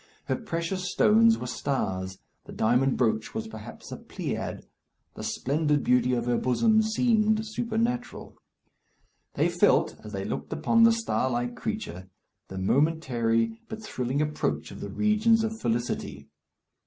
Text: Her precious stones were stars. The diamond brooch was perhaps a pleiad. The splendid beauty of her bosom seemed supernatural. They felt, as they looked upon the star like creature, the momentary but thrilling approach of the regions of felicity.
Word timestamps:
Her 0.25 0.35
precious 0.35 0.91
stones 0.91 1.37
were 1.37 1.45
stars. 1.45 2.17
The 2.45 2.51
diamond 2.51 2.97
brooch 2.97 3.35
was 3.35 3.47
perhaps 3.47 3.91
a 3.91 3.97
pleiad. 3.97 4.65
The 5.13 5.21
splendid 5.23 5.83
beauty 5.83 6.13
of 6.15 6.25
her 6.25 6.39
bosom 6.39 6.81
seemed 6.81 7.45
supernatural. 7.45 8.35
They 9.35 9.47
felt, 9.47 9.95
as 10.03 10.11
they 10.11 10.25
looked 10.25 10.51
upon 10.53 10.81
the 10.85 10.91
star 10.91 11.29
like 11.29 11.55
creature, 11.55 12.09
the 12.47 12.57
momentary 12.57 13.59
but 13.69 13.83
thrilling 13.83 14.23
approach 14.23 14.71
of 14.71 14.79
the 14.79 14.89
regions 14.89 15.43
of 15.43 15.59
felicity. 15.61 16.27